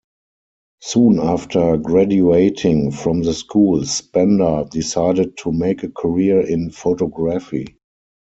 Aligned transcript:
Soon 0.79 1.19
after 1.19 1.77
graduating 1.77 2.89
from 2.89 3.21
the 3.21 3.35
school 3.35 3.85
Spender 3.85 4.65
decided 4.67 5.37
to 5.37 5.51
make 5.51 5.83
a 5.83 5.89
career 5.91 6.41
in 6.41 6.71
photography. 6.71 7.77